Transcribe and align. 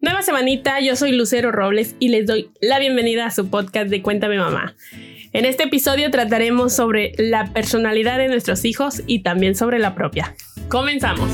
Nueva 0.00 0.22
semanita, 0.22 0.80
yo 0.80 0.96
soy 0.96 1.12
Lucero 1.12 1.52
Robles 1.52 1.96
y 1.98 2.08
les 2.08 2.26
doy 2.26 2.50
la 2.60 2.78
bienvenida 2.78 3.26
a 3.26 3.30
su 3.30 3.48
podcast 3.48 3.88
de 3.88 4.02
Cuéntame 4.02 4.38
Mamá. 4.38 4.74
En 5.32 5.44
este 5.44 5.64
episodio 5.64 6.10
trataremos 6.10 6.72
sobre 6.72 7.12
la 7.18 7.52
personalidad 7.52 8.18
de 8.18 8.28
nuestros 8.28 8.64
hijos 8.64 9.02
y 9.06 9.22
también 9.22 9.54
sobre 9.54 9.78
la 9.78 9.94
propia. 9.94 10.34
Comenzamos. 10.68 11.30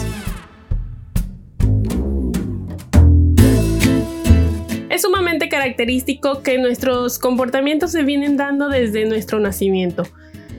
Es 4.90 5.02
sumamente 5.02 5.48
característico 5.48 6.42
que 6.42 6.58
nuestros 6.58 7.18
comportamientos 7.18 7.92
se 7.92 8.02
vienen 8.02 8.36
dando 8.36 8.68
desde 8.68 9.04
nuestro 9.06 9.40
nacimiento. 9.40 10.06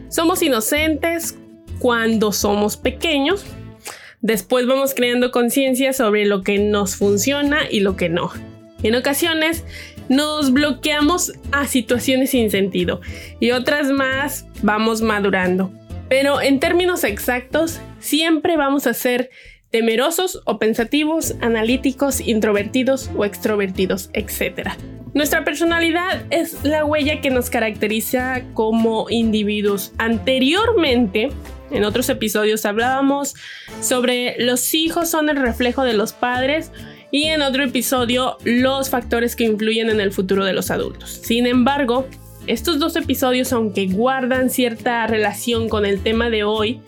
Somos 0.09 0.41
inocentes 0.41 1.37
cuando 1.79 2.31
somos 2.31 2.77
pequeños, 2.77 3.45
Después 4.23 4.65
vamos 4.65 4.93
creando 4.93 5.31
conciencia 5.31 5.91
sobre 5.91 6.25
lo 6.25 6.43
que 6.43 6.57
nos 6.57 6.95
funciona 6.95 7.69
y 7.69 7.81
lo 7.81 7.97
que 7.97 8.07
no. 8.07 8.31
En 8.81 8.95
ocasiones 8.95 9.65
nos 10.07 10.53
bloqueamos 10.53 11.33
a 11.51 11.67
situaciones 11.67 12.29
sin 12.29 12.49
sentido 12.49 13.01
y 13.41 13.51
otras 13.51 13.89
más 13.89 14.47
vamos 14.61 15.01
madurando. 15.01 15.73
Pero 16.07 16.39
en 16.39 16.61
términos 16.61 17.03
exactos, 17.03 17.81
siempre 17.99 18.55
vamos 18.55 18.87
a 18.87 18.93
ser 18.93 19.29
temerosos 19.71 20.41
o 20.45 20.57
pensativos, 20.57 21.35
analíticos, 21.41 22.21
introvertidos 22.21 23.11
o 23.17 23.25
extrovertidos, 23.25 24.09
etc. 24.13 24.69
Nuestra 25.13 25.43
personalidad 25.43 26.23
es 26.29 26.63
la 26.63 26.85
huella 26.85 27.19
que 27.19 27.29
nos 27.29 27.49
caracteriza 27.49 28.43
como 28.53 29.09
individuos. 29.09 29.91
Anteriormente, 29.97 31.29
en 31.73 31.83
otros 31.83 32.09
episodios 32.09 32.65
hablábamos 32.65 33.35
sobre 33.81 34.35
los 34.39 34.73
hijos 34.73 35.09
son 35.09 35.29
el 35.29 35.37
reflejo 35.37 35.83
de 35.83 35.93
los 35.93 36.13
padres 36.13 36.71
y 37.11 37.25
en 37.25 37.41
otro 37.41 37.63
episodio 37.63 38.37
los 38.43 38.89
factores 38.89 39.35
que 39.35 39.43
influyen 39.43 39.89
en 39.89 39.99
el 39.99 40.11
futuro 40.11 40.45
de 40.45 40.53
los 40.53 40.71
adultos. 40.71 41.21
Sin 41.23 41.45
embargo, 41.45 42.07
estos 42.47 42.79
dos 42.79 42.95
episodios, 42.95 43.53
aunque 43.53 43.87
guardan 43.87 44.49
cierta 44.49 45.05
relación 45.07 45.69
con 45.69 45.85
el 45.85 46.01
tema 46.01 46.29
de 46.29 46.43
hoy, 46.43 46.81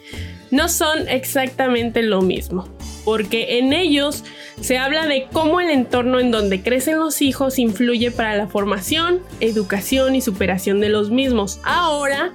no 0.51 0.67
son 0.67 1.07
exactamente 1.07 2.01
lo 2.01 2.21
mismo, 2.21 2.67
porque 3.03 3.59
en 3.59 3.71
ellos 3.73 4.23
se 4.59 4.77
habla 4.77 5.05
de 5.05 5.27
cómo 5.31 5.61
el 5.61 5.69
entorno 5.69 6.19
en 6.19 6.31
donde 6.31 6.61
crecen 6.61 6.99
los 6.99 7.21
hijos 7.21 7.59
influye 7.59 8.11
para 8.11 8.35
la 8.35 8.47
formación, 8.47 9.21
educación 9.41 10.15
y 10.15 10.21
superación 10.21 10.79
de 10.79 10.89
los 10.89 11.09
mismos. 11.09 11.59
Ahora, 11.63 12.33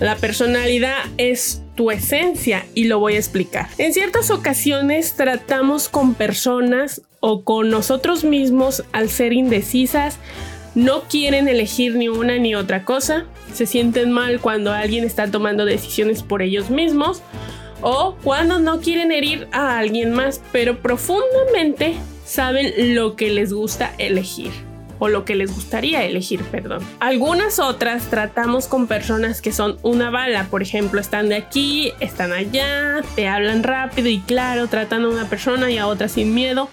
la 0.00 0.16
personalidad 0.16 0.98
es 1.18 1.62
tu 1.78 1.92
esencia 1.92 2.66
y 2.74 2.84
lo 2.84 2.98
voy 2.98 3.14
a 3.14 3.18
explicar. 3.18 3.68
En 3.78 3.94
ciertas 3.94 4.32
ocasiones 4.32 5.14
tratamos 5.14 5.88
con 5.88 6.14
personas 6.14 7.02
o 7.20 7.44
con 7.44 7.70
nosotros 7.70 8.24
mismos 8.24 8.82
al 8.90 9.08
ser 9.08 9.32
indecisas, 9.32 10.18
no 10.74 11.02
quieren 11.02 11.46
elegir 11.46 11.94
ni 11.94 12.08
una 12.08 12.36
ni 12.38 12.56
otra 12.56 12.84
cosa, 12.84 13.26
se 13.54 13.64
sienten 13.64 14.10
mal 14.10 14.40
cuando 14.40 14.72
alguien 14.72 15.04
está 15.04 15.30
tomando 15.30 15.64
decisiones 15.64 16.24
por 16.24 16.42
ellos 16.42 16.68
mismos 16.68 17.22
o 17.80 18.16
cuando 18.24 18.58
no 18.58 18.80
quieren 18.80 19.12
herir 19.12 19.46
a 19.52 19.78
alguien 19.78 20.10
más, 20.10 20.40
pero 20.50 20.82
profundamente 20.82 21.94
saben 22.24 22.96
lo 22.96 23.14
que 23.14 23.30
les 23.30 23.52
gusta 23.52 23.94
elegir 23.98 24.67
o 24.98 25.08
lo 25.08 25.24
que 25.24 25.34
les 25.34 25.54
gustaría 25.54 26.04
elegir, 26.04 26.42
perdón. 26.44 26.82
Algunas 27.00 27.58
otras 27.58 28.10
tratamos 28.10 28.66
con 28.66 28.86
personas 28.86 29.40
que 29.40 29.52
son 29.52 29.78
una 29.82 30.10
bala, 30.10 30.44
por 30.50 30.62
ejemplo, 30.62 31.00
están 31.00 31.28
de 31.28 31.36
aquí, 31.36 31.92
están 32.00 32.32
allá, 32.32 33.02
te 33.14 33.28
hablan 33.28 33.62
rápido 33.62 34.08
y 34.08 34.20
claro, 34.20 34.68
tratan 34.68 35.04
a 35.04 35.08
una 35.08 35.28
persona 35.28 35.70
y 35.70 35.78
a 35.78 35.86
otra 35.86 36.08
sin 36.08 36.34
miedo 36.34 36.70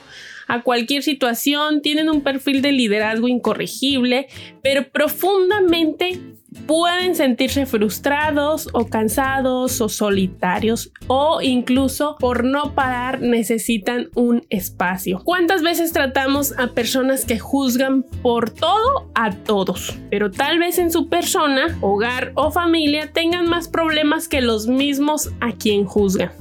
a 0.47 0.61
cualquier 0.61 1.03
situación, 1.03 1.81
tienen 1.81 2.09
un 2.09 2.21
perfil 2.21 2.61
de 2.61 2.71
liderazgo 2.71 3.27
incorregible, 3.27 4.27
pero 4.61 4.87
profundamente 4.89 6.21
pueden 6.67 7.15
sentirse 7.15 7.65
frustrados 7.65 8.69
o 8.73 8.87
cansados 8.87 9.81
o 9.81 9.89
solitarios 9.89 10.91
o 11.07 11.41
incluso 11.41 12.15
por 12.19 12.43
no 12.43 12.73
parar 12.73 13.21
necesitan 13.21 14.09
un 14.15 14.45
espacio. 14.49 15.21
¿Cuántas 15.23 15.61
veces 15.61 15.91
tratamos 15.91 16.57
a 16.57 16.67
personas 16.67 17.25
que 17.25 17.39
juzgan 17.39 18.03
por 18.21 18.49
todo 18.49 19.11
a 19.15 19.31
todos? 19.31 19.97
Pero 20.09 20.31
tal 20.31 20.59
vez 20.59 20.79
en 20.79 20.91
su 20.91 21.09
persona, 21.09 21.77
hogar 21.81 22.31
o 22.35 22.51
familia 22.51 23.11
tengan 23.11 23.47
más 23.49 23.67
problemas 23.67 24.27
que 24.27 24.41
los 24.41 24.67
mismos 24.67 25.31
a 25.41 25.51
quien 25.51 25.85
juzgan. 25.85 26.31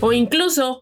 O 0.00 0.12
incluso 0.12 0.80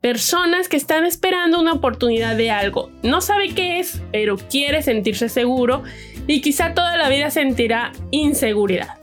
personas 0.00 0.68
que 0.68 0.76
están 0.76 1.06
esperando 1.06 1.58
una 1.58 1.72
oportunidad 1.72 2.36
de 2.36 2.50
algo. 2.50 2.90
No 3.02 3.22
sabe 3.22 3.54
qué 3.54 3.80
es, 3.80 4.02
pero 4.12 4.36
quiere 4.36 4.82
sentirse 4.82 5.30
seguro 5.30 5.82
y 6.26 6.40
quizá 6.40 6.74
toda 6.74 6.96
la 6.96 7.08
vida 7.08 7.30
sentirá 7.30 7.92
inseguridad. 8.10 8.98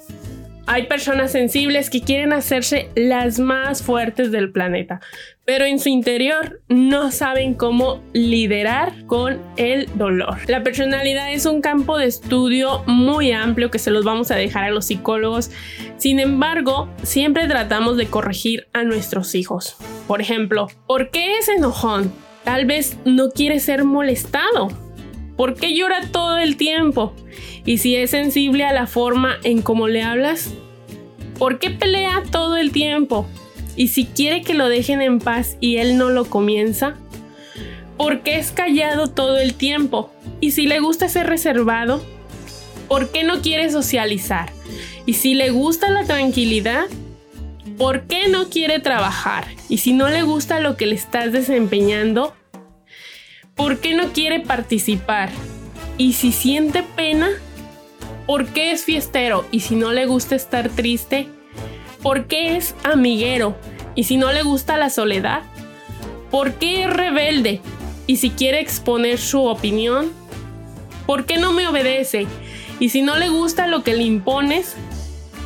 Hay 0.68 0.84
personas 0.84 1.32
sensibles 1.32 1.90
que 1.90 2.02
quieren 2.02 2.32
hacerse 2.34 2.90
las 2.96 3.40
más 3.40 3.82
fuertes 3.82 4.32
del 4.32 4.52
planeta, 4.52 5.02
pero 5.44 5.66
en 5.66 5.80
su 5.80 5.90
interior 5.90 6.62
no 6.70 7.12
saben 7.12 7.56
cómo 7.56 8.02
liderar 8.14 9.06
con 9.06 9.42
el 9.58 9.90
dolor. 9.96 10.38
La 10.48 10.64
personalidad 10.64 11.34
es 11.34 11.46
un 11.46 11.62
campo 11.62 11.98
de 11.98 12.06
estudio 12.06 12.84
muy 12.86 13.32
amplio 13.32 13.72
que 13.72 13.80
se 13.80 13.92
los 13.92 14.06
vamos 14.06 14.32
a 14.32 14.36
dejar 14.36 14.64
a 14.66 14.72
los 14.72 14.86
psicólogos. 14.86 15.52
Sin 15.98 16.20
embargo, 16.20 16.88
siempre 17.03 17.48
tratamos 17.48 17.98
de 17.98 18.06
corregir 18.06 18.68
a 18.72 18.84
nuestros 18.84 19.36
hijos. 19.36 19.76
Por 20.08 20.22
ejemplo, 20.22 20.68
¿por 20.88 21.09
qué 21.09 21.38
es 21.38 21.50
enojón? 21.50 22.14
Tal 22.46 22.66
vez 22.66 22.98
no 23.03 23.32
quiere 23.32 23.59
ser 23.59 23.84
molestado 23.84 24.70
¿Por 25.36 25.56
qué 25.56 25.75
llora 25.75 26.02
todo 26.12 26.38
el 26.38 26.58
tiempo? 26.58 27.14
Y 27.66 27.78
si 27.78 27.96
es 27.96 28.12
sensible 28.12 28.66
a 28.66 28.74
la 28.74 28.88
forma 28.88 29.38
en 29.44 29.62
cómo 29.62 29.88
le 29.88 30.03
hablas, 30.03 30.53
¿por 31.38 31.59
qué 31.59 31.69
pelea 31.69 32.24
todo 32.31 32.58
el 32.58 32.72
tiempo? 32.72 33.28
Y 33.75 33.88
si 33.88 34.06
quiere 34.06 34.41
que 34.41 34.53
lo 34.53 34.70
dejen 34.70 35.02
en 35.02 35.20
paz 35.20 35.58
y 35.59 35.78
él 35.78 35.97
no 35.97 36.09
lo 36.09 36.25
comienza, 36.25 36.96
¿por 37.97 38.22
qué 38.22 38.38
es 38.38 38.52
callado 38.52 39.08
todo 39.08 39.38
el 39.38 39.53
tiempo? 39.53 40.12
Y 40.40 40.52
si 40.52 40.68
le 40.68 40.80
gusta 40.80 41.08
ser 41.08 41.28
reservado, 41.28 42.03
¿por 42.88 43.12
qué 43.12 43.24
no 43.24 43.41
quiere 43.41 43.72
socializar? 43.72 44.52
Y 45.06 45.14
si 45.14 45.34
le 45.34 45.50
gusta 45.50 45.90
la 45.90 46.03
tranquilidad, 46.03 46.86
¿por 47.78 48.03
qué 48.03 48.28
no 48.28 48.50
quiere 48.50 48.80
trabajar? 48.80 49.46
Y 49.70 49.78
si 49.78 49.94
no 49.94 50.09
le 50.09 50.24
gusta 50.24 50.59
lo 50.59 50.78
que 50.78 50.86
le 50.86 50.96
estás 50.96 51.31
desempeñando, 51.31 52.36
¿por 53.61 53.77
qué 53.77 53.94
no 53.94 54.11
quiere 54.11 54.39
participar? 54.39 55.29
Y 55.95 56.13
si 56.13 56.31
siente 56.31 56.81
pena, 56.81 57.29
¿por 58.25 58.47
qué 58.47 58.72
es 58.72 58.85
fiestero? 58.85 59.45
Y 59.51 59.59
si 59.59 59.75
no 59.75 59.91
le 59.91 60.07
gusta 60.07 60.33
estar 60.33 60.69
triste, 60.69 61.27
¿por 62.01 62.25
qué 62.25 62.57
es 62.57 62.73
amiguero? 62.83 63.55
Y 63.94 64.05
si 64.05 64.17
no 64.17 64.31
le 64.31 64.41
gusta 64.41 64.77
la 64.77 64.89
soledad, 64.89 65.44
¿por 66.31 66.55
qué 66.55 66.85
es 66.85 66.89
rebelde? 66.89 67.61
Y 68.07 68.17
si 68.17 68.31
quiere 68.31 68.61
exponer 68.61 69.19
su 69.19 69.44
opinión, 69.44 70.11
¿por 71.05 71.28
qué 71.28 71.38
no 71.38 71.53
me 71.53 71.67
obedece? 71.67 72.25
Y 72.79 72.89
si 72.89 73.03
no 73.03 73.16
le 73.16 73.29
gusta 73.29 73.67
lo 73.67 73.83
que 73.83 73.93
le 73.93 74.01
impones, 74.01 74.75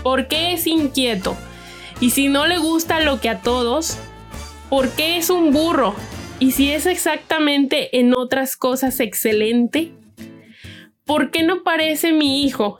¿por 0.04 0.30
qué 0.30 0.54
es 0.54 0.68
inquieto? 0.68 1.36
Y 2.00 2.12
si 2.12 2.30
no 2.30 2.48
le 2.48 2.60
gusta 2.60 3.02
lo 3.02 3.20
que 3.20 3.28
a 3.28 3.42
todos, 3.42 3.98
¿por 4.70 4.88
qué 4.92 5.18
es 5.18 5.30
un 5.30 5.52
burro? 5.52 5.96
Y 6.40 6.52
si 6.52 6.72
es 6.72 6.86
exactamente 6.86 7.98
en 7.98 8.14
otras 8.14 8.58
cosas 8.58 9.00
excelente, 9.00 9.94
¿por 11.06 11.32
qué 11.32 11.44
no 11.44 11.64
parece 11.64 12.12
mi 12.12 12.44
hijo? 12.44 12.80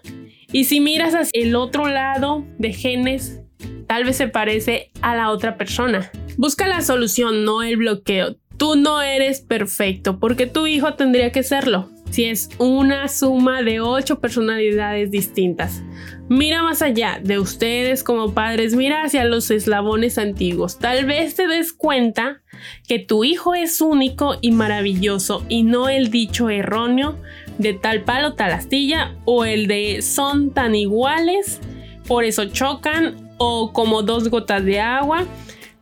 Y 0.52 0.66
si 0.66 0.82
miras 0.82 1.14
hacia 1.16 1.42
el 1.42 1.56
otro 1.56 1.88
lado 1.88 2.46
de 2.58 2.74
genes, 2.74 3.40
tal 3.88 4.04
vez 4.04 4.18
se 4.18 4.28
parece 4.28 4.92
a 5.02 5.16
la 5.16 5.30
otra 5.30 5.58
persona. 5.58 6.12
Busca 6.38 6.68
la 6.68 6.82
solución, 6.82 7.46
no 7.46 7.64
el 7.64 7.78
bloqueo. 7.78 8.36
Tú 8.58 8.76
no 8.76 9.02
eres 9.02 9.42
perfecto, 9.42 10.20
porque 10.20 10.48
tu 10.48 10.68
hijo 10.68 10.96
tendría 10.96 11.32
que 11.32 11.44
serlo. 11.44 11.90
Si 12.10 12.26
es 12.26 12.50
una 12.60 13.08
suma 13.08 13.62
de 13.62 13.82
ocho 13.82 14.20
personalidades 14.20 15.12
distintas. 15.12 15.84
Mira 16.28 16.64
más 16.64 16.82
allá 16.82 17.20
de 17.22 17.38
ustedes 17.38 18.04
como 18.04 18.34
padres, 18.34 18.74
mira 18.76 19.04
hacia 19.04 19.26
los 19.26 19.52
eslabones 19.52 20.18
antiguos. 20.18 20.80
Tal 20.80 21.06
vez 21.06 21.36
te 21.36 21.48
des 21.48 21.72
cuenta 21.72 22.42
que 22.88 23.00
tu 23.00 23.24
hijo 23.24 23.54
es 23.54 23.80
único 23.82 24.36
y 24.42 24.52
maravilloso 24.52 25.46
y 25.50 25.64
no 25.64 25.88
el 25.90 26.10
dicho 26.10 26.50
erróneo 26.50 27.20
de 27.58 27.74
tal 27.74 28.04
palo 28.04 28.34
tal 28.34 28.52
astilla 28.52 29.16
o 29.26 29.46
el 29.46 29.68
de 29.68 30.02
son 30.02 30.52
tan 30.52 30.74
iguales, 30.74 31.60
por 32.08 32.24
eso 32.24 32.46
chocan 32.46 33.34
o 33.38 33.72
como 33.72 34.02
dos 34.02 34.30
gotas 34.30 34.64
de 34.66 34.80
agua. 34.80 35.26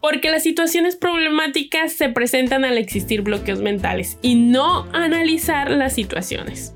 Porque 0.03 0.29
las 0.29 0.43
situaciones 0.43 0.97
problemáticas 0.97 1.93
se 1.93 2.09
presentan 2.09 2.65
al 2.65 2.77
existir 2.77 3.21
bloqueos 3.21 3.61
mentales 3.61 4.17
y 4.21 4.35
no 4.35 4.85
analizar 4.91 5.71
las 5.71 5.93
situaciones. 5.93 6.75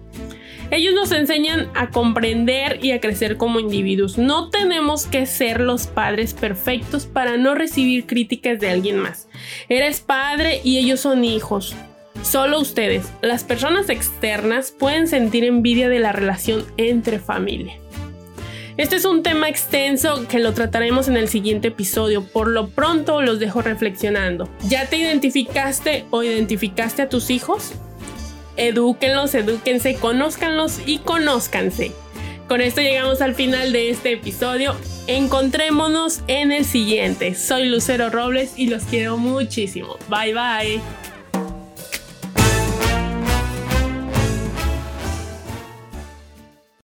Ellos 0.71 0.93
nos 0.93 1.11
enseñan 1.11 1.69
a 1.75 1.89
comprender 1.89 2.79
y 2.81 2.91
a 2.91 3.01
crecer 3.01 3.35
como 3.35 3.59
individuos. 3.59 4.17
No 4.17 4.49
tenemos 4.49 5.07
que 5.07 5.25
ser 5.25 5.59
los 5.59 5.87
padres 5.87 6.33
perfectos 6.33 7.05
para 7.05 7.35
no 7.35 7.53
recibir 7.53 8.05
críticas 8.05 8.61
de 8.61 8.69
alguien 8.69 8.97
más. 8.97 9.27
Eres 9.67 9.99
padre 9.99 10.61
y 10.63 10.77
ellos 10.77 11.01
son 11.01 11.25
hijos. 11.25 11.75
Solo 12.23 12.61
ustedes, 12.61 13.11
las 13.21 13.43
personas 13.43 13.89
externas, 13.89 14.71
pueden 14.71 15.05
sentir 15.09 15.43
envidia 15.43 15.89
de 15.89 15.99
la 15.99 16.13
relación 16.13 16.63
entre 16.77 17.19
familia. 17.19 17.77
Este 18.77 18.95
es 18.95 19.05
un 19.05 19.23
tema 19.23 19.49
extenso 19.49 20.27
que 20.27 20.37
lo 20.37 20.53
trataremos 20.53 21.07
en 21.07 21.17
el 21.17 21.29
siguiente 21.29 21.69
episodio. 21.69 22.23
Por 22.23 22.47
lo 22.47 22.69
pronto 22.69 23.23
los 23.23 23.39
dejo 23.39 23.63
reflexionando. 23.63 24.47
¿Ya 24.69 24.85
te 24.85 24.97
identificaste 24.97 26.05
o 26.11 26.21
identificaste 26.21 27.01
a 27.01 27.09
tus 27.09 27.31
hijos? 27.31 27.71
Edúquenlos, 28.55 29.33
edúquense, 29.33 29.95
conózcanlos 29.95 30.79
y 30.85 30.99
conózcanse. 30.99 31.91
Con 32.47 32.61
esto 32.61 32.81
llegamos 32.81 33.21
al 33.21 33.33
final 33.33 33.73
de 33.73 33.89
este 33.89 34.13
episodio. 34.13 34.75
Encontrémonos 35.07 36.21
en 36.27 36.51
el 36.51 36.63
siguiente. 36.63 37.33
Soy 37.33 37.69
Lucero 37.69 38.11
Robles 38.11 38.53
y 38.57 38.67
los 38.67 38.83
quiero 38.83 39.17
muchísimo. 39.17 39.97
Bye 40.07 40.33
bye. 40.35 41.16